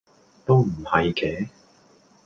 [0.47, 1.47] 都唔係嘅